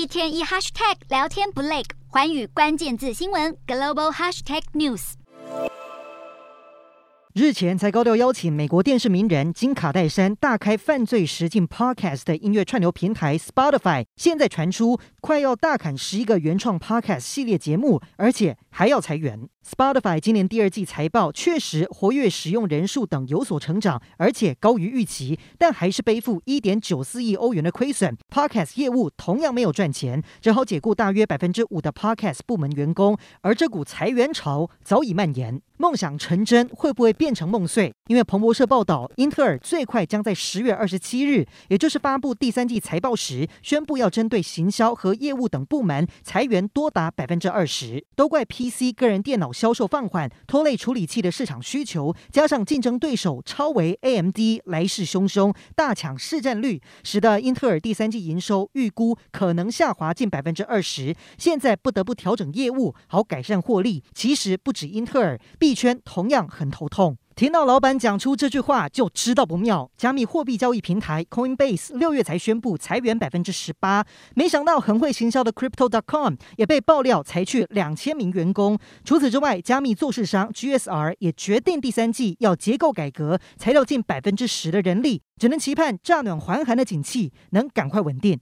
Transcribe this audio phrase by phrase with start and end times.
[0.00, 5.12] 一天一 hashtag 聊天不累，环宇关键字新闻 global hashtag news。
[7.34, 19.50] 日前才高调邀请美国电视名人金卡戴珊大开犯罪实境 Podcast 的音乐串流平台 Spotify，现在传出快要大砍十一个原创 Podcast 系列节目，而且还要裁员。
[19.66, 28.16] Spotify 今年第二季财报确实活跃使用人数等有所成长，而且高于预期，但还是背负一点九四亿欧元的亏损。
[28.28, 35.60] Podcast 业务同样没有赚钱，只好解雇大约百分之五的 Podcast 部门员工，而这股裁员潮早已蔓延。
[35.76, 37.92] 梦想成真会不会变成梦碎？
[38.10, 48.04] 因为彭博社报道，英特尔最快将在十月二十七日，也就是发布第三季财报时，宣布要针对行销和业务等部门裁员多达百分之二十。
[48.16, 61.14] 都怪 PC 个人电脑销售放缓，拖累处理器的市场需求，加上竞争对手超微 AMD 来势汹汹，大抢市占率，使得英特尔第三季营收预估可能下滑近百分之二十。
[61.38, 64.02] 现在不得不调整业务，好改善获利。
[64.12, 67.16] 其实不止英特尔，币圈同样很头痛。
[67.40, 69.90] 听到老板讲出这句话，就知道不妙。
[69.96, 78.78] 加密货币交易平台 Coinbase 六月才宣布裁员百分之十八，没想到很会行销的 Crypto.com 也被爆料裁去两千名员工。
[79.04, 85.22] 除此之外，加密做市商 GSR 也决定第三季要结构改革，裁掉近百分之十的人力。
[85.38, 88.38] 只能期盼乍暖还寒的景气能赶快稳定。